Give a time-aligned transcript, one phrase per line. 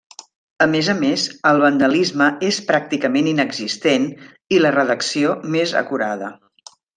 [0.65, 4.09] A més a més, el vandalisme és pràcticament inexistent
[4.57, 6.33] i la redacció més acurada.